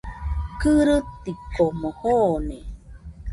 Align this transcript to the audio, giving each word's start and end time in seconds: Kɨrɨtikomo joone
Kɨrɨtikomo 0.61 1.89
joone 1.99 2.57